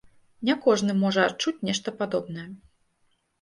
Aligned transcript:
Не 0.47 0.53
кожны 0.63 0.95
можа 1.01 1.25
адчуць 1.31 1.63
нешта 1.69 1.93
падобнае. 2.01 2.49